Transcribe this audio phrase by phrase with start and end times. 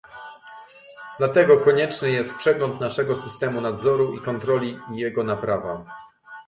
[1.19, 5.85] Dlatego konieczny jest przegląd naszego systemu nadzoru i kontroli i jego naprawa